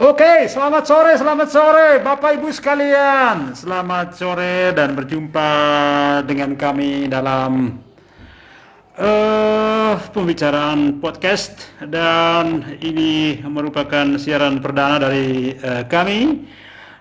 Oke, 0.00 0.48
selamat 0.48 0.88
sore, 0.88 1.12
selamat 1.12 1.48
sore 1.52 2.00
Bapak 2.00 2.40
Ibu 2.40 2.48
sekalian. 2.56 3.52
Selamat 3.52 4.16
sore 4.16 4.72
dan 4.72 4.96
berjumpa 4.96 5.52
dengan 6.24 6.56
kami 6.56 7.04
dalam 7.04 7.76
uh, 8.96 10.00
pembicaraan 10.08 11.04
podcast 11.04 11.68
dan 11.84 12.64
ini 12.80 13.44
merupakan 13.44 14.16
siaran 14.16 14.64
perdana 14.64 15.04
dari 15.04 15.52
uh, 15.60 15.84
kami 15.84 16.48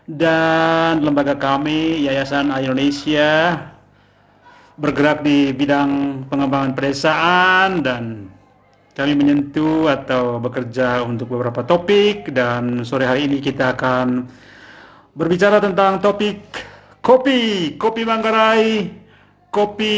dan 0.03 0.99
lembaga 0.99 1.39
kami 1.39 2.03
Yayasan 2.03 2.51
Indonesia 2.51 3.63
bergerak 4.75 5.23
di 5.23 5.55
bidang 5.55 6.27
pengembangan 6.27 6.75
pedesaan 6.75 7.79
dan 7.79 8.27
kami 8.99 9.15
menyentuh 9.15 9.87
atau 9.87 10.43
bekerja 10.43 11.07
untuk 11.07 11.31
beberapa 11.31 11.63
topik 11.63 12.35
dan 12.35 12.83
sore 12.83 13.07
hari 13.07 13.31
ini 13.31 13.39
kita 13.39 13.71
akan 13.71 14.27
berbicara 15.15 15.63
tentang 15.63 16.03
topik 16.03 16.43
kopi, 16.99 17.73
kopi 17.79 18.03
Manggarai, 18.03 18.91
kopi 19.55 19.95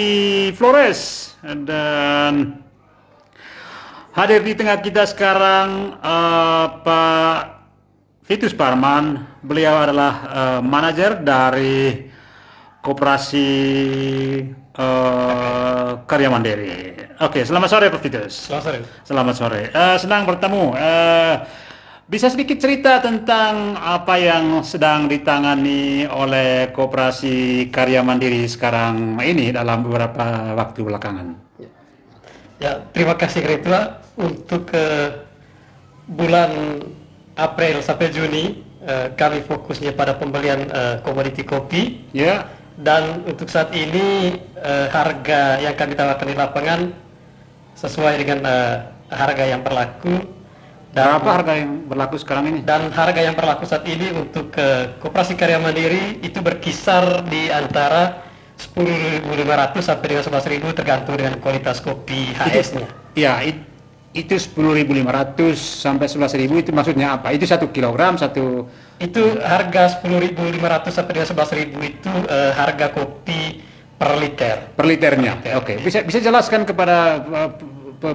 Flores 0.53 1.33
dan 1.41 2.61
hadir 4.13 4.45
di 4.45 4.53
tengah 4.53 4.77
kita 4.77 5.09
sekarang 5.09 5.97
uh, 5.97 6.65
Pak 6.85 7.41
Vitus 8.29 8.53
Parman. 8.53 9.25
Beliau 9.41 9.81
adalah 9.81 10.13
uh, 10.29 10.59
manajer 10.61 11.17
dari 11.25 12.05
Koperasi 12.85 13.49
uh, 14.77 16.05
Karya 16.05 16.29
Mandiri. 16.29 16.90
Oke, 17.21 17.45
selamat 17.45 17.69
sore 17.69 17.85
Pak 17.93 18.01
Vitus. 18.01 18.49
Selamat 18.49 18.63
sore. 18.65 18.79
Selamat 19.05 19.35
sore. 19.37 19.61
Uh, 19.69 19.93
senang 20.01 20.25
bertemu. 20.25 20.73
Uh, 20.73 21.45
bisa 22.09 22.33
sedikit 22.33 22.57
cerita 22.57 22.97
tentang 22.97 23.77
apa 23.77 24.17
yang 24.17 24.65
sedang 24.65 25.05
ditangani 25.05 26.09
oleh 26.09 26.73
Koperasi 26.73 27.69
Karya 27.69 28.01
Mandiri 28.01 28.49
sekarang 28.49 29.21
ini 29.21 29.53
dalam 29.53 29.85
beberapa 29.85 30.57
waktu 30.57 30.81
belakangan? 30.81 31.37
Ya, 32.57 32.81
terima 32.89 33.13
kasih 33.13 33.45
Ketua 33.45 34.01
untuk 34.17 34.73
uh, 34.73 35.21
bulan 36.09 36.81
April 37.37 37.85
sampai 37.85 38.09
Juni 38.09 38.65
uh, 38.81 39.13
kami 39.13 39.45
fokusnya 39.45 39.93
pada 39.93 40.17
pembelian 40.17 40.65
uh, 40.73 40.97
komoditi 41.05 41.45
kopi. 41.45 42.01
Ya. 42.17 42.49
Dan 42.81 43.29
untuk 43.29 43.45
saat 43.45 43.69
ini 43.77 44.41
uh, 44.57 44.89
harga 44.89 45.61
yang 45.61 45.77
kami 45.77 45.93
tawarkan 45.93 46.25
di 46.25 46.33
lapangan 46.33 46.81
sesuai 47.81 48.13
dengan 48.21 48.39
uh, 48.45 48.73
harga 49.09 49.43
yang 49.49 49.65
berlaku. 49.65 50.21
Dan, 50.91 51.07
Berapa 51.07 51.29
harga 51.39 51.53
yang 51.55 51.71
berlaku 51.87 52.15
sekarang 52.19 52.45
ini? 52.51 52.59
Dan 52.67 52.91
harga 52.91 53.21
yang 53.23 53.33
berlaku 53.33 53.63
saat 53.63 53.87
ini 53.87 54.11
untuk 54.11 54.51
uh, 54.59 54.99
Koperasi 54.99 55.39
Karya 55.39 55.57
Mandiri 55.57 56.19
itu 56.21 56.43
berkisar 56.43 57.25
di 57.25 57.47
antara 57.47 58.27
10.500 58.59 59.25
sampai 59.81 60.05
dengan 60.11 60.23
11.000 60.27 60.77
tergantung 60.77 61.15
dengan 61.17 61.33
kualitas 61.41 61.81
kopi 61.81 62.35
HS-nya. 62.35 62.85
Iya, 63.17 63.33
it, 63.47 63.57
itu 64.11 64.35
10.500 64.35 65.55
sampai 65.55 66.05
11.000 66.11 66.61
itu 66.61 66.71
maksudnya 66.75 67.15
apa? 67.15 67.31
Itu 67.31 67.47
satu 67.47 67.71
kilogram 67.71 68.19
satu 68.19 68.67
itu 68.99 69.39
harga 69.39 70.03
10.500 70.03 70.91
sampai 70.91 71.11
dengan 71.15 71.29
11.000 71.31 71.89
itu 71.89 72.11
uh, 72.27 72.51
harga 72.53 72.91
kopi 72.91 73.70
per 74.01 74.17
liter. 74.17 74.57
Per 74.73 74.85
liternya. 74.89 75.33
Oke, 75.37 75.53
okay. 75.61 75.75
bisa 75.77 76.01
bisa 76.01 76.17
jelaskan 76.17 76.65
kepada 76.65 77.21
uh, 77.21 77.51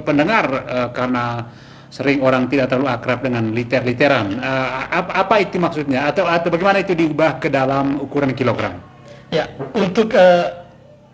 pendengar 0.03 0.51
uh, 0.67 0.89
karena 0.91 1.47
sering 1.95 2.19
orang 2.27 2.51
tidak 2.51 2.75
terlalu 2.75 2.91
akrab 2.91 3.23
dengan 3.23 3.55
liter-literan. 3.55 4.42
Uh, 4.42 4.69
apa, 4.91 5.12
apa 5.23 5.34
itu 5.39 5.62
maksudnya? 5.62 6.11
Atau 6.11 6.27
atau 6.27 6.51
bagaimana 6.51 6.83
itu 6.83 6.98
diubah 6.98 7.39
ke 7.39 7.47
dalam 7.47 8.03
ukuran 8.03 8.34
kilogram? 8.34 8.83
Ya, 9.30 9.46
untuk 9.79 10.11
uh, 10.19 10.67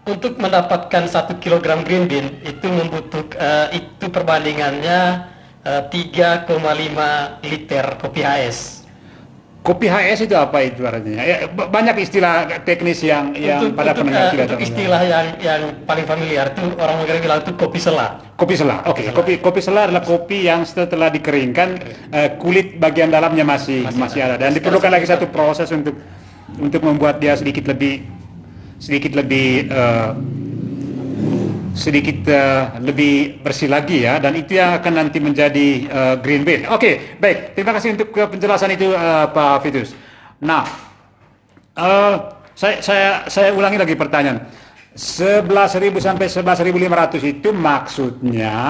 untuk 0.09 0.41
mendapatkan 0.41 1.05
satu 1.07 1.37
kilogram 1.39 1.85
green 1.85 2.09
bean 2.09 2.33
itu 2.43 2.67
membutuhkan 2.67 3.39
uh, 3.39 3.69
itu 3.77 4.09
perbandingannya 4.09 5.29
uh, 5.69 5.83
3,5 5.87 6.49
liter 7.45 7.87
kopi 8.01 8.25
HS. 8.25 8.82
Kopi 9.63 9.87
HS 9.87 10.27
itu 10.27 10.35
apa 10.35 10.59
itu 10.67 10.83
artinya? 10.83 11.23
Ya, 11.23 11.47
banyak 11.47 11.95
istilah 12.03 12.51
teknis 12.67 12.99
yang 12.99 13.31
yang 13.39 13.63
untuk, 13.63 13.79
pada 13.79 13.95
untuk, 13.95 14.11
pendengar 14.11 14.35
uh, 14.35 14.43
untuk 14.43 14.59
istilah 14.59 15.01
yang 15.07 15.27
yang 15.39 15.61
paling 15.87 16.03
familiar 16.03 16.51
itu 16.51 16.67
orang 16.83 16.99
negara 16.99 17.19
bilang 17.23 17.39
itu 17.47 17.55
kopi 17.55 17.79
sela. 17.79 18.19
Kopi 18.35 18.59
sela. 18.59 18.83
Oke, 18.91 19.07
okay. 19.07 19.15
kopi 19.15 19.33
kopi 19.39 19.63
sela 19.63 19.87
adalah 19.87 20.03
kopi 20.03 20.51
yang 20.51 20.67
setelah 20.67 21.15
dikeringkan 21.15 21.79
uh, 22.11 22.29
kulit 22.43 22.75
bagian 22.83 23.15
dalamnya 23.15 23.47
masih 23.47 23.87
masih, 23.87 24.03
masih 24.03 24.21
ada. 24.27 24.35
ada 24.35 24.51
dan 24.51 24.59
diperlukan 24.59 24.91
lagi 24.91 25.07
satu 25.07 25.31
proses 25.31 25.71
untuk 25.71 25.95
untuk 26.59 26.83
membuat 26.83 27.23
dia 27.23 27.39
sedikit 27.39 27.71
lebih 27.71 28.03
sedikit 28.83 29.15
lebih 29.15 29.71
uh, 29.71 30.19
sedikit 31.73 32.29
uh, 32.29 32.77
lebih 32.85 33.41
bersih 33.41 33.69
lagi 33.69 34.05
ya 34.05 34.21
dan 34.21 34.37
itu 34.37 34.61
yang 34.61 34.77
akan 34.77 34.93
nanti 34.93 35.19
menjadi 35.19 35.69
uh, 35.89 36.15
green 36.21 36.45
bean. 36.45 36.69
Oke, 36.69 36.77
okay, 36.77 36.95
baik. 37.17 37.57
Terima 37.57 37.73
kasih 37.77 37.97
untuk 37.97 38.13
penjelasan 38.13 38.77
itu 38.77 38.93
uh, 38.93 39.29
Pak 39.33 39.65
Fitus. 39.65 39.97
Nah, 40.45 40.69
uh, 41.77 42.15
saya 42.53 42.85
saya 42.85 43.09
saya 43.27 43.49
ulangi 43.57 43.81
lagi 43.81 43.97
pertanyaan. 43.97 44.45
11.000 44.93 45.49
sampai 45.97 46.29
11.500 46.29 47.25
itu 47.25 47.49
maksudnya 47.49 48.61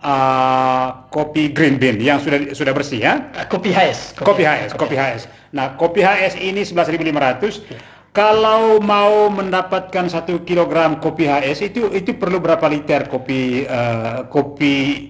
uh, 0.00 0.88
kopi 1.12 1.52
green 1.52 1.76
bean 1.76 2.00
yang 2.00 2.16
sudah 2.16 2.56
sudah 2.56 2.72
bersih 2.72 3.04
ya? 3.04 3.28
Kopi 3.44 3.68
HS. 3.68 4.16
Kopi, 4.16 4.40
kopi 4.40 4.42
HS, 4.48 4.70
kopi 4.72 4.96
HS. 4.96 5.22
Nah, 5.52 5.76
kopi 5.76 6.00
HS 6.00 6.40
ini 6.40 6.64
11.500 6.64 7.99
kalau 8.10 8.82
mau 8.82 9.30
mendapatkan 9.30 10.10
satu 10.10 10.42
kilogram 10.42 10.98
kopi 10.98 11.30
HS 11.30 11.70
itu 11.70 11.94
itu 11.94 12.18
perlu 12.18 12.42
berapa 12.42 12.66
liter 12.66 13.06
kopi 13.06 13.62
uh, 13.70 14.26
kopi 14.26 15.06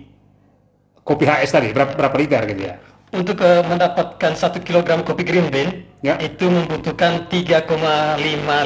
kopi 1.01 1.25
HS 1.25 1.51
tadi 1.57 1.69
berapa, 1.73 1.97
berapa 1.97 2.17
liter 2.21 2.45
gitu 2.53 2.63
ya? 2.69 2.77
Untuk 3.11 3.43
uh, 3.43 3.65
mendapatkan 3.67 4.37
satu 4.37 4.63
kilogram 4.63 5.03
kopi 5.03 5.25
green 5.25 5.49
bean 5.51 5.83
ya. 6.05 6.15
itu 6.23 6.47
membutuhkan 6.47 7.27
3,5 7.27 7.67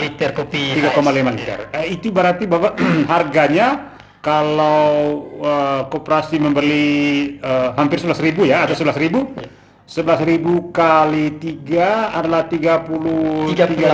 liter 0.03 0.31
kopi 0.37 0.77
3,5 0.83 1.39
liter. 1.39 1.59
Uh, 1.73 1.87
itu 1.87 2.11
berarti 2.11 2.45
bapak 2.45 2.77
harganya 3.15 3.97
kalau 4.21 5.25
uh, 5.41 5.87
koperasi 5.89 6.43
membeli 6.43 7.39
uh, 7.41 7.73
hampir 7.79 8.03
11.000 8.03 8.51
ya 8.51 8.67
atau 8.67 8.77
11.000 8.77 9.41
ya 9.41 9.49
sebelas 9.85 10.21
ribu 10.25 10.73
kali 10.73 11.37
tiga 11.37 12.09
adalah 12.17 12.49
tiga 12.49 12.81
puluh 12.81 13.53
tiga 13.53 13.69
puluh 13.69 13.85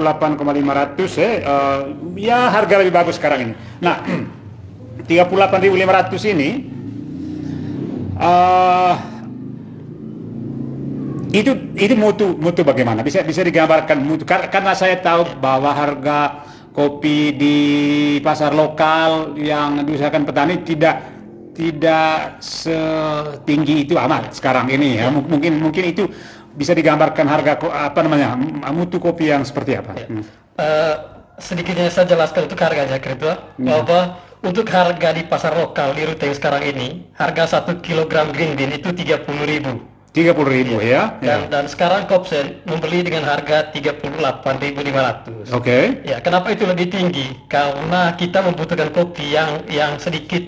delapan 0.00 0.30
koma 0.40 0.52
lima 0.56 0.72
ratus 0.72 1.20
ya 1.20 1.30
uh, 1.44 1.80
ya 2.16 2.48
harga 2.48 2.80
lebih 2.80 2.94
bagus 2.96 3.20
sekarang 3.20 3.52
ini. 3.52 3.54
Nah 3.84 4.00
tiga 5.08 5.28
puluh 5.28 5.44
delapan 5.44 5.60
ribu 5.68 5.76
lima 5.76 5.92
ratus 6.00 6.22
ini 6.24 6.50
uh, 8.16 8.94
itu 11.30 11.52
itu 11.76 11.94
mutu 11.94 12.32
mutu 12.40 12.64
bagaimana? 12.64 13.04
Bisa 13.04 13.20
bisa 13.20 13.44
digambarkan 13.44 14.00
mutu 14.00 14.24
karena 14.24 14.72
saya 14.72 14.96
tahu 14.96 15.28
bahwa 15.44 15.76
harga 15.76 16.48
kopi 16.72 17.36
di 17.36 17.58
pasar 18.24 18.56
lokal 18.56 19.36
yang 19.36 19.84
diusahakan 19.84 20.24
petani 20.24 20.64
tidak 20.64 21.19
tidak 21.60 22.40
setinggi 22.40 23.84
itu 23.84 24.00
amat 24.00 24.32
sekarang 24.32 24.72
ini 24.72 24.96
ya. 24.96 25.12
Mungkin 25.12 25.60
mungkin 25.60 25.92
itu 25.92 26.08
bisa 26.56 26.72
digambarkan 26.72 27.28
harga 27.28 27.60
apa 27.60 28.00
namanya 28.00 28.32
mutu 28.72 28.96
kopi 28.96 29.28
yang 29.28 29.44
seperti 29.44 29.76
apa? 29.76 29.92
Ya. 29.92 30.06
Hmm. 30.08 30.24
Uh, 30.56 30.94
sedikitnya 31.36 31.92
saya 31.92 32.08
jelaskan 32.08 32.48
untuk 32.48 32.56
harganya 32.64 32.96
Ketua 32.96 33.36
hmm. 33.60 33.68
bahwa 33.68 34.00
untuk 34.40 34.64
harga 34.72 35.12
di 35.12 35.22
pasar 35.28 35.52
lokal 35.52 35.92
di 35.92 36.08
rute 36.08 36.32
sekarang 36.32 36.64
ini 36.64 37.04
harga 37.20 37.60
satu 37.60 37.76
kilogram 37.84 38.32
green 38.32 38.56
bean 38.56 38.72
itu 38.72 38.88
tiga 38.96 39.20
puluh 39.20 39.44
ribu. 39.44 39.84
Tiga 40.10 40.34
puluh 40.34 40.50
ribu 40.50 40.82
ya. 40.82 41.20
ya. 41.22 41.38
Dan, 41.38 41.40
ya. 41.44 41.46
dan 41.54 41.64
sekarang 41.70 42.10
Kopsen 42.10 42.66
membeli 42.66 43.06
dengan 43.06 43.30
harga 43.30 43.70
tiga 43.70 43.94
puluh 43.94 44.18
delapan 44.18 44.58
ribu 44.58 44.82
lima 44.82 45.00
ratus. 45.06 45.54
Oke. 45.54 46.02
Ya, 46.02 46.18
kenapa 46.18 46.50
itu 46.50 46.66
lebih 46.66 46.90
tinggi? 46.90 47.30
Karena 47.46 48.16
kita 48.18 48.42
membutuhkan 48.42 48.90
kopi 48.90 49.30
yang 49.30 49.62
yang 49.70 50.02
sedikit 50.02 50.42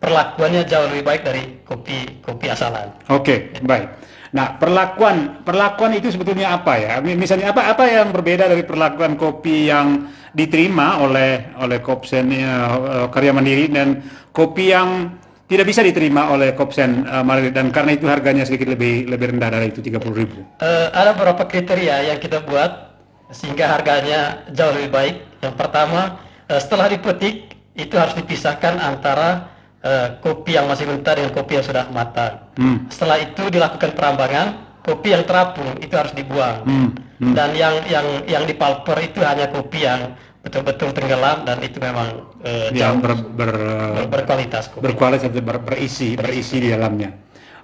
perlakuannya 0.00 0.62
jauh 0.68 0.86
lebih 0.92 1.04
baik 1.04 1.22
dari 1.24 1.42
kopi 1.64 2.22
kopi 2.22 2.46
asalan. 2.52 2.92
Oke, 3.08 3.22
okay, 3.22 3.38
baik. 3.64 3.88
Nah, 4.36 4.58
perlakuan 4.60 5.40
perlakuan 5.46 5.96
itu 5.96 6.12
sebetulnya 6.12 6.52
apa 6.52 6.76
ya? 6.76 6.94
Misalnya 7.00 7.56
apa 7.56 7.72
apa 7.72 7.88
yang 7.88 8.12
berbeda 8.12 8.50
dari 8.50 8.66
perlakuan 8.66 9.16
kopi 9.16 9.72
yang 9.72 10.12
diterima 10.36 11.00
oleh 11.00 11.56
oleh 11.56 11.80
Kopsen 11.80 12.28
uh, 12.36 13.08
karya 13.08 13.32
mandiri 13.32 13.72
dan 13.72 14.04
kopi 14.36 14.76
yang 14.76 15.16
tidak 15.48 15.72
bisa 15.72 15.80
diterima 15.80 16.28
oleh 16.28 16.52
Kopsen 16.52 17.08
uh, 17.08 17.24
mandiri 17.24 17.54
dan 17.54 17.72
karena 17.72 17.96
itu 17.96 18.04
harganya 18.04 18.44
sedikit 18.44 18.68
lebih 18.68 19.08
lebih 19.08 19.32
rendah 19.32 19.48
dari 19.48 19.72
itu 19.72 19.80
30 19.80 19.96
ribu. 20.12 20.44
Uh, 20.60 20.92
ada 20.92 21.16
beberapa 21.16 21.48
kriteria 21.48 22.12
yang 22.12 22.18
kita 22.20 22.44
buat 22.44 22.92
sehingga 23.32 23.72
harganya 23.72 24.44
jauh 24.52 24.76
lebih 24.76 24.92
baik. 24.92 25.16
Yang 25.40 25.54
pertama, 25.56 26.20
uh, 26.50 26.60
setelah 26.60 26.92
dipetik 26.92 27.56
itu 27.72 27.94
harus 27.96 28.12
dipisahkan 28.20 28.76
antara 28.76 29.55
eh, 29.86 30.08
kopi 30.18 30.58
yang 30.58 30.66
masih 30.66 30.90
mentah 30.90 31.14
dengan 31.14 31.30
kopi 31.30 31.62
yang 31.62 31.64
sudah 31.64 31.86
matang. 31.94 32.42
Hmm. 32.58 32.90
Setelah 32.90 33.22
itu 33.22 33.46
dilakukan 33.46 33.94
perambangan, 33.94 34.46
kopi 34.82 35.14
yang 35.14 35.22
terapung 35.22 35.78
itu 35.78 35.94
harus 35.94 36.10
dibuang. 36.12 36.66
Hmm. 36.66 36.88
Hmm. 37.22 37.32
Dan 37.32 37.54
yang 37.54 37.74
yang 37.86 38.06
yang 38.26 38.44
dipalper 38.44 38.98
itu 39.00 39.22
hanya 39.22 39.48
kopi 39.48 39.86
yang 39.86 40.18
betul-betul 40.44 40.94
tenggelam 40.94 41.42
dan 41.42 41.58
itu 41.58 41.78
memang 41.82 42.28
eh, 42.46 42.70
Yang 42.70 42.94
ber, 43.02 43.12
ber, 43.34 43.52
ber- 43.54 44.10
berkualitas 44.10 44.70
kopi. 44.70 44.82
berkualitas 44.90 45.30
ber, 45.32 45.58
berisi 45.58 46.14
berisi 46.14 46.62
di 46.62 46.68
dalamnya. 46.70 47.10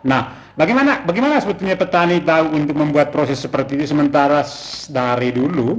Nah, 0.03 0.51
bagaimana 0.59 1.07
bagaimana 1.07 1.39
sebetulnya 1.39 1.79
petani 1.79 2.19
tahu 2.27 2.59
untuk 2.59 2.75
membuat 2.75 3.15
proses 3.15 3.39
seperti 3.39 3.79
itu 3.79 3.95
sementara 3.95 4.43
dari 4.91 5.31
dulu 5.31 5.79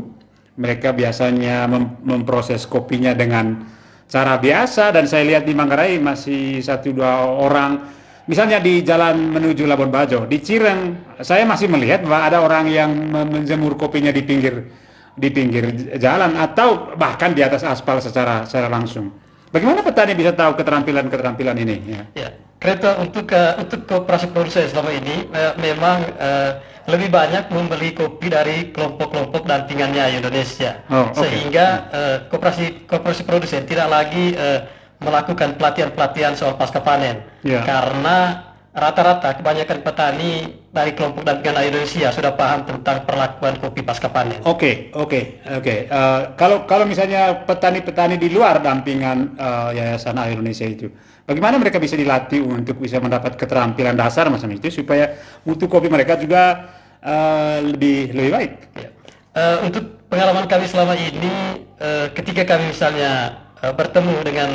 mereka 0.56 0.94
biasanya 0.96 1.68
mem- 1.68 2.00
memproses 2.08 2.64
kopinya 2.64 3.12
dengan 3.12 3.68
cara 4.14 4.38
biasa 4.38 4.94
dan 4.94 5.10
saya 5.10 5.26
lihat 5.26 5.44
di 5.50 5.58
Manggarai 5.58 5.98
masih 5.98 6.62
satu 6.62 6.94
dua 6.94 7.26
orang 7.26 7.82
misalnya 8.30 8.62
di 8.62 8.86
jalan 8.86 9.34
menuju 9.34 9.66
Labuan 9.66 9.90
Bajo 9.90 10.30
di 10.30 10.38
Cireng 10.38 11.18
saya 11.26 11.42
masih 11.50 11.66
melihat 11.66 12.06
bahwa 12.06 12.30
ada 12.30 12.38
orang 12.46 12.70
yang 12.70 12.94
menjemur 13.10 13.74
kopinya 13.74 14.14
di 14.14 14.22
pinggir 14.22 14.70
di 15.18 15.30
pinggir 15.34 15.98
jalan 15.98 16.38
atau 16.38 16.94
bahkan 16.94 17.34
di 17.34 17.42
atas 17.42 17.62
aspal 17.62 18.02
secara 18.02 18.46
secara 18.50 18.70
langsung. 18.70 19.14
Bagaimana 19.54 19.86
petani 19.86 20.18
bisa 20.18 20.34
tahu 20.34 20.58
keterampilan-keterampilan 20.58 21.58
ini? 21.62 21.76
Ya. 21.86 22.02
Ya, 22.18 22.30
kereta 22.58 22.98
untuk 22.98 23.30
eh, 23.30 23.54
untuk 23.62 23.86
koperasi 23.86 24.34
produsen 24.34 24.66
selama 24.66 24.90
ini 24.90 25.30
eh, 25.30 25.54
memang 25.62 25.98
eh, 26.18 26.52
lebih 26.84 27.10
banyak 27.10 27.48
membeli 27.48 27.96
kopi 27.96 28.28
dari 28.28 28.76
kelompok-kelompok 28.76 29.48
dampingannya 29.48 30.20
Indonesia, 30.20 30.84
Oh, 30.92 31.08
oke. 31.08 31.24
sehingga 31.24 31.66
eh, 31.90 32.18
koperasi 32.28 32.84
koperasi 32.84 33.24
produsen 33.24 33.64
tidak 33.64 33.88
lagi 33.88 34.36
eh, 34.36 34.60
melakukan 35.00 35.56
pelatihan-pelatihan 35.56 36.36
soal 36.36 36.56
pasca 36.56 36.80
panen, 36.80 37.24
Ya. 37.44 37.64
karena 37.64 38.48
rata-rata 38.74 39.38
kebanyakan 39.38 39.86
petani 39.86 40.32
dari 40.74 40.98
kelompok 40.98 41.22
dampingan 41.22 41.62
Indonesia 41.62 42.10
sudah 42.10 42.34
paham 42.34 42.66
tentang 42.66 43.06
perlakuan 43.06 43.62
kopi 43.62 43.86
pasca 43.86 44.10
panen. 44.10 44.42
Oke, 44.44 44.90
oke, 44.92 45.46
oke. 45.46 45.76
Eh, 45.88 46.22
kalau 46.36 46.66
kalau 46.66 46.84
misalnya 46.84 47.46
petani-petani 47.46 48.18
di 48.18 48.28
luar 48.28 48.60
dampingan 48.60 49.38
eh, 49.40 49.70
Yayasan 49.78 50.18
Air 50.20 50.36
Indonesia 50.36 50.66
itu, 50.66 50.90
bagaimana 51.24 51.56
mereka 51.60 51.80
bisa 51.80 51.96
dilatih 51.96 52.44
untuk 52.44 52.80
bisa 52.80 53.00
mendapat 53.00 53.36
keterampilan 53.40 53.96
dasar 53.96 54.28
macam 54.28 54.52
itu 54.52 54.70
supaya 54.72 55.16
mutu 55.48 55.68
kopi 55.68 55.88
mereka 55.88 56.20
juga 56.20 56.72
eh, 57.04 57.58
lebih 57.64 58.12
lebih 58.16 58.32
baik? 58.32 58.52
Ya. 58.80 58.90
Eh, 59.34 59.58
untuk 59.66 60.08
pengalaman 60.08 60.46
kami 60.46 60.66
selama 60.70 60.94
ini, 60.94 61.66
eh, 61.82 62.08
ketika 62.14 62.46
kami 62.56 62.70
misalnya 62.70 63.42
eh, 63.60 63.74
bertemu 63.74 64.16
dengan 64.22 64.50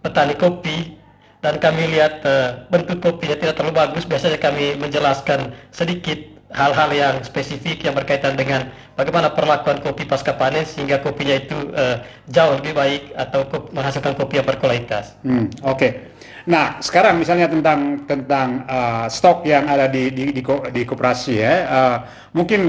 petani 0.00 0.34
kopi 0.34 0.96
dan 1.44 1.60
kami 1.60 1.92
lihat 1.92 2.24
eh, 2.24 2.48
bentuk 2.72 3.04
kopinya 3.04 3.36
tidak 3.36 3.54
terlalu 3.60 3.74
bagus, 3.84 4.08
biasanya 4.08 4.40
kami 4.40 4.80
menjelaskan 4.80 5.52
sedikit 5.70 6.33
hal-hal 6.54 6.90
yang 6.94 7.14
spesifik 7.26 7.82
yang 7.82 7.98
berkaitan 7.98 8.38
dengan 8.38 8.70
bagaimana 8.94 9.34
perlakuan 9.34 9.82
kopi 9.82 10.06
pasca 10.06 10.38
panen 10.38 10.62
sehingga 10.62 11.02
kopinya 11.02 11.34
itu 11.34 11.58
eh, 11.74 11.98
jauh 12.30 12.54
lebih 12.62 12.72
baik 12.78 13.02
atau 13.18 13.42
kop- 13.50 13.70
menghasilkan 13.74 14.14
kopi 14.14 14.38
yang 14.38 14.46
berkualitas. 14.46 15.18
Hmm, 15.26 15.50
oke. 15.66 16.14
Nah, 16.44 16.76
sekarang 16.78 17.18
misalnya 17.18 17.50
tentang 17.50 18.06
tentang 18.06 18.62
eh, 18.70 19.06
stok 19.10 19.42
yang 19.50 19.66
ada 19.66 19.90
di 19.90 20.14
di 20.14 20.30
di, 20.30 20.42
di 20.46 20.82
koperasi 20.86 21.32
ya. 21.34 21.54
eh, 21.66 21.96
mungkin 22.32 22.60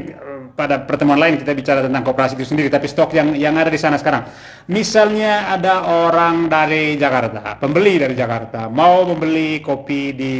pada 0.55 0.81
pertemuan 0.87 1.19
lain 1.19 1.35
kita 1.35 1.51
bicara 1.51 1.83
tentang 1.83 2.01
koperasi 2.01 2.39
itu 2.39 2.47
sendiri, 2.47 2.71
tapi 2.71 2.87
stok 2.87 3.11
yang 3.13 3.35
yang 3.35 3.53
ada 3.59 3.67
di 3.69 3.77
sana 3.77 3.99
sekarang. 3.99 4.25
Misalnya 4.71 5.51
ada 5.51 5.83
orang 5.85 6.47
dari 6.47 6.95
Jakarta, 6.97 7.59
pembeli 7.59 7.99
dari 8.01 8.15
Jakarta 8.17 8.71
mau 8.71 9.03
membeli 9.05 9.59
kopi 9.59 10.15
di 10.15 10.33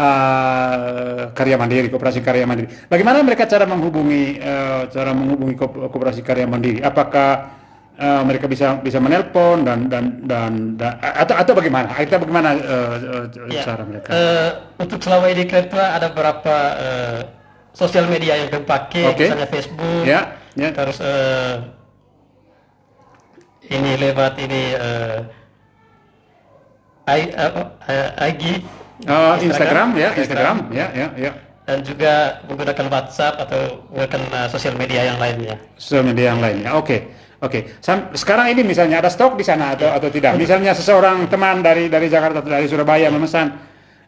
eh, 0.00 1.22
Karya 1.36 1.56
Mandiri, 1.60 1.88
Koperasi 1.92 2.24
Karya 2.24 2.48
Mandiri. 2.48 2.68
Bagaimana 2.88 3.20
mereka 3.20 3.44
cara 3.44 3.68
menghubungi 3.68 4.40
eh, 4.40 4.82
cara 4.88 5.12
menghubungi 5.12 5.54
Ko- 5.54 5.88
Koperasi 5.88 6.24
Karya 6.24 6.48
Mandiri? 6.48 6.80
Apakah 6.80 7.30
eh, 8.00 8.22
mereka 8.24 8.48
bisa 8.48 8.80
bisa 8.80 8.96
menelpon 8.96 9.62
dan 9.62 9.92
dan 9.92 10.24
dan, 10.24 10.52
dan- 10.80 10.96
atau 11.00 11.36
atau 11.36 11.52
bagaimana? 11.52 11.92
Kita 11.92 12.16
bagaimana 12.16 12.48
eh, 12.56 12.94
Ya, 13.52 13.62
cara 13.62 13.82
mereka? 13.84 14.08
eh, 14.10 14.50
untuk 14.80 15.04
selama 15.04 15.28
ini 15.28 15.44
kereta 15.44 15.94
ada 15.94 16.08
beberapa 16.08 16.56
eh, 16.80 17.20
sosial 17.70 18.08
media 18.08 18.34
yang 18.34 18.48
kami 18.50 18.64
pakai, 18.66 19.04
Oke. 19.14 19.24
misalnya 19.28 19.46
Facebook, 19.46 20.02
Ya, 20.02 20.34
ya. 20.58 20.74
terus 20.74 20.98
eh, 20.98 21.54
ini 23.70 23.94
lewat 24.00 24.34
ini 24.40 24.62
eh, 24.74 25.18
I, 27.06 27.22
eh, 27.30 27.52
eh, 27.90 28.28
IG, 28.34 28.42
Oh, 29.08 29.34
Instagram, 29.40 29.96
ya, 29.96 30.10
Instagram, 30.12 30.56
ya, 30.74 30.86
ya, 30.92 31.08
ya. 31.16 31.32
dan 31.64 31.80
juga 31.86 32.42
menggunakan 32.50 32.86
WhatsApp 32.90 33.40
atau 33.40 33.86
menggunakan 33.88 34.20
eh, 34.28 34.48
sosial 34.50 34.74
media 34.76 35.00
yang 35.06 35.18
lainnya. 35.22 35.56
Sosial 35.80 36.04
media 36.04 36.34
yang 36.34 36.40
lainnya. 36.42 36.74
Oke. 36.76 37.08
Oke. 37.40 37.80
Sam- 37.80 38.12
Sekarang 38.12 38.52
ini 38.52 38.60
misalnya 38.60 39.00
ada 39.00 39.08
stok 39.08 39.40
di 39.40 39.44
sana 39.46 39.72
atau 39.72 39.88
atau 39.88 40.12
tidak? 40.12 40.36
Misalnya 40.36 40.76
seseorang 40.76 41.24
teman 41.32 41.64
dari 41.64 41.88
dari 41.88 42.12
Jakarta 42.12 42.44
atau 42.44 42.52
dari 42.52 42.68
Surabaya 42.68 43.08
memesan 43.08 43.56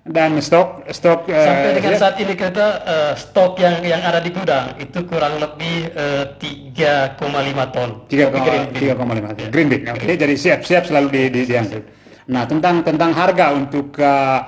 dan 0.03 0.37
stok 0.43 0.85
stok 0.91 1.31
eh, 1.31 1.41
Sampai 1.41 1.71
dengan 1.79 1.93
ya, 1.95 1.99
saat 2.03 2.17
ini 2.19 2.35
kereta 2.35 2.67
eh, 2.83 3.13
stok 3.17 3.57
yang 3.63 3.81
yang 3.87 4.03
ada 4.03 4.19
di 4.21 4.35
gudang 4.35 4.75
itu 4.77 4.99
kurang 5.07 5.39
lebih 5.39 5.95
3,5 6.43 7.23
ton. 7.71 7.91
tiga 8.11 8.27
Kopi 8.29 8.41
green 8.43 8.63
bean. 8.67 8.81
tiga 8.83 8.93
koma 8.99 9.13
lima 9.15 9.31
green 9.33 9.69
bean 9.71 9.83
oke 9.89 10.03
jadi 10.03 10.35
siap 10.35 10.61
siap 10.67 10.91
selalu 10.91 11.09
di, 11.09 11.23
di, 11.31 11.41
diangkut 11.47 11.85
nah 12.27 12.43
tentang 12.47 12.83
tentang 12.83 13.15
harga 13.15 13.55
untuk 13.55 13.95
uh, 13.99 14.07
uh, 14.07 14.39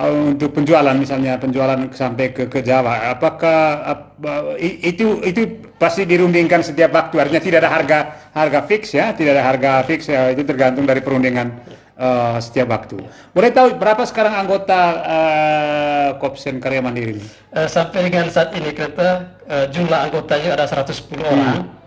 untuk 0.00 0.56
penjualan 0.56 0.96
misalnya 0.96 1.36
penjualan 1.36 1.76
sampai 1.92 2.32
ke 2.32 2.48
ke 2.48 2.64
Jawa 2.64 3.12
apakah 3.12 3.60
apa, 3.84 4.56
itu 4.58 5.20
itu 5.20 5.68
pasti 5.76 6.08
dirundingkan 6.08 6.64
setiap 6.64 6.96
waktu. 6.96 7.20
Artinya 7.20 7.42
tidak 7.44 7.58
ada 7.66 7.70
harga 7.70 7.98
harga 8.32 8.60
fix 8.64 8.96
ya 8.96 9.12
tidak 9.12 9.36
ada 9.36 9.44
harga 9.44 9.72
fix 9.84 10.08
ya 10.08 10.32
itu 10.32 10.48
tergantung 10.48 10.88
dari 10.88 11.04
perundingan 11.04 11.52
uh, 12.00 12.36
setiap 12.40 12.72
waktu. 12.72 12.98
Boleh 13.36 13.50
tahu 13.52 13.76
berapa 13.76 14.02
sekarang 14.08 14.32
anggota 14.32 14.80
uh, 15.04 16.08
Kopsen 16.16 16.58
Karya 16.58 16.80
Mandiri 16.80 17.18
ini? 17.18 17.24
Eh, 17.52 17.68
sampai 17.68 18.08
dengan 18.08 18.28
saat 18.32 18.52
ini 18.56 18.72
kereta 18.72 19.38
eh, 19.48 19.66
jumlah 19.68 20.08
anggotanya 20.08 20.56
ada 20.56 20.64
110 20.64 21.20
orang. 21.20 21.68
Tapi 21.68 21.81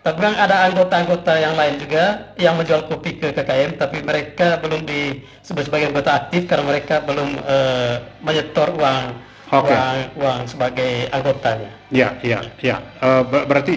memang 0.00 0.32
ada 0.32 0.56
anggota-anggota 0.72 1.32
yang 1.36 1.54
lain 1.60 1.74
juga 1.76 2.04
yang 2.40 2.56
menjual 2.56 2.88
kopi 2.88 3.20
ke 3.20 3.36
KKM, 3.36 3.76
tapi 3.76 4.00
mereka 4.00 4.56
belum 4.56 4.88
disebut 4.88 5.68
sebagai 5.68 5.92
anggota 5.92 6.10
aktif 6.16 6.48
karena 6.48 6.64
mereka 6.64 7.04
belum 7.04 7.36
eh, 7.36 7.94
menyetor 8.24 8.72
uang, 8.80 9.04
Oke. 9.52 9.68
uang 9.68 9.96
uang 10.16 10.40
sebagai 10.48 10.92
anggotanya. 11.12 11.70
Ya, 11.92 12.16
ya, 12.24 12.40
ya. 12.64 12.80
Eh, 12.96 13.22
ber- 13.28 13.44
berarti 13.44 13.74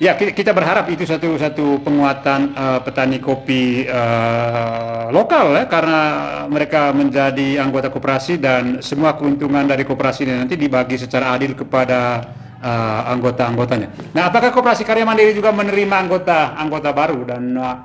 ya 0.00 0.16
ki- 0.16 0.32
kita 0.32 0.54
berharap 0.54 0.88
itu 0.88 1.02
satu 1.04 1.34
satu 1.36 1.82
penguatan 1.82 2.54
eh, 2.54 2.80
petani 2.86 3.18
kopi 3.18 3.90
eh, 3.90 5.04
lokal 5.10 5.58
ya 5.58 5.66
karena 5.66 6.00
mereka 6.46 6.94
menjadi 6.94 7.58
anggota 7.58 7.90
koperasi 7.90 8.38
dan 8.38 8.78
semua 8.78 9.18
keuntungan 9.18 9.66
dari 9.66 9.82
koperasi 9.82 10.22
ini 10.22 10.34
nanti 10.46 10.54
dibagi 10.54 10.94
secara 10.94 11.34
adil 11.34 11.58
kepada 11.58 12.22
eh, 12.60 13.00
anggota-anggotanya. 13.16 13.88
Nah, 14.12 14.28
apakah 14.28 14.52
koperasi 14.52 14.84
karya 14.84 15.08
mandiri 15.08 15.32
juga 15.32 15.50
menerima 15.50 15.96
anggota 16.06 16.54
anggota 16.54 16.92
baru 16.92 17.24
dan 17.24 17.42
eh, 17.56 17.76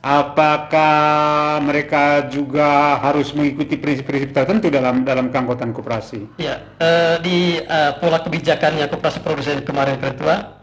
apakah 0.00 1.60
mereka 1.60 2.24
juga 2.32 2.96
harus 3.04 3.36
mengikuti 3.36 3.76
prinsip-prinsip 3.76 4.32
tertentu 4.32 4.72
dalam 4.72 5.04
dalam 5.04 5.28
keanggotaan 5.28 5.76
koperasi? 5.76 6.40
Ya, 6.40 6.60
eh, 6.80 7.16
di 7.20 7.60
eh, 7.60 7.92
pola 8.00 8.20
kebijakannya 8.24 8.88
koperasi 8.88 9.20
produsen 9.20 9.60
kemarin 9.60 10.00
ketua, 10.00 10.56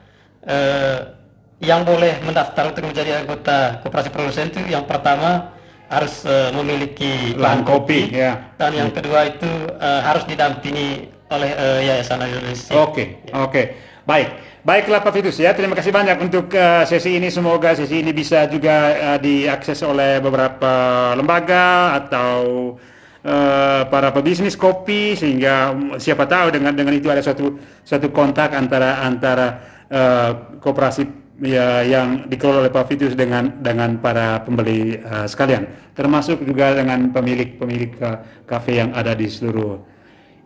eh, 0.45 1.17
yang 1.61 1.81
boleh 1.85 2.21
mendaftar 2.21 2.69
untuk 2.69 2.85
menjadi 2.85 3.25
anggota 3.25 3.81
koperasi 3.81 4.09
produsen 4.13 4.53
itu 4.53 4.61
yang 4.69 4.85
pertama 4.85 5.53
harus 5.89 6.25
eh, 6.25 6.49
memiliki 6.53 7.33
Lahan 7.37 7.63
kopi, 7.63 8.11
ya. 8.13 8.53
dan 8.59 8.73
yang 8.75 8.91
kedua 8.93 9.31
itu 9.31 9.49
eh, 9.79 10.01
harus 10.03 10.25
didampingi 10.29 11.16
oleh 11.31 11.51
eh, 11.51 11.79
Yayasan 11.91 12.23
Indonesia. 12.23 12.73
Oke, 12.79 13.23
oke. 13.35 13.63
Baik. 14.07 14.29
Baiklah 14.67 14.99
Pak 14.99 15.15
Fitus 15.15 15.39
ya, 15.39 15.55
terima 15.55 15.79
kasih 15.79 15.95
banyak 15.95 16.19
untuk 16.19 16.51
eh, 16.51 16.83
sesi 16.83 17.15
ini. 17.15 17.31
Semoga 17.31 17.71
sesi 17.71 18.03
ini 18.03 18.11
bisa 18.11 18.47
juga 18.51 18.91
eh, 19.15 19.17
diakses 19.19 19.79
oleh 19.83 20.19
beberapa 20.19 21.15
lembaga 21.15 21.95
atau 21.95 22.75
eh, 23.23 23.81
para 23.87 24.11
pebisnis 24.11 24.59
kopi 24.59 25.15
sehingga 25.15 25.71
mm, 25.71 26.03
siapa 26.03 26.27
tahu 26.27 26.51
dengan 26.51 26.75
dengan 26.75 26.91
itu 26.95 27.07
ada 27.07 27.23
suatu 27.23 27.55
suatu 27.87 28.11
kontak 28.11 28.51
antara 28.51 29.03
antara 29.07 29.47
eh, 29.87 30.31
koperasi 30.59 31.27
ya 31.47 31.85
yang 31.85 32.25
dikelola 32.27 32.67
oleh 32.67 32.73
Pak 32.73 32.91
Fitus 32.91 33.13
dengan 33.15 33.61
dengan 33.63 34.03
para 34.03 34.43
pembeli 34.43 34.99
eh, 34.99 35.27
sekalian, 35.31 35.63
termasuk 35.95 36.43
juga 36.43 36.75
dengan 36.75 37.07
pemilik-pemilik 37.15 37.91
eh, 38.03 38.17
kafe 38.43 38.83
yang 38.83 38.91
ada 38.91 39.15
di 39.15 39.31
seluruh 39.31 39.96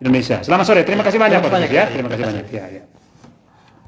Indonesia. 0.02 0.42
Selamat 0.42 0.64
sore, 0.66 0.82
terima 0.82 1.06
kasih 1.06 1.18
banyak 1.22 1.38
Pak 1.38 1.50
ya. 1.70 1.84
Terima 1.86 2.10
kasih 2.10 2.24
banyak 2.26 2.46
ya. 2.50 2.64
ya. 2.66 3.01